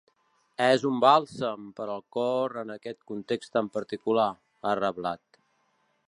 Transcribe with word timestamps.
És 0.67 0.85
un 0.89 0.95
bàlsam 1.03 1.67
per 1.79 1.85
al 1.95 2.01
cor 2.17 2.57
en 2.61 2.73
aquest 2.75 2.99
context 3.11 3.53
tan 3.57 3.69
particular, 3.75 4.27
ha 4.65 4.73
reblat. 4.81 5.41